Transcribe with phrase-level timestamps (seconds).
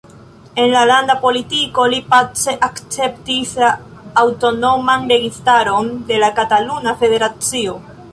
[0.61, 3.69] En la landa politiko, li pace akceptis la
[4.23, 7.77] aŭtonoman registaron de la Kataluna Federacio.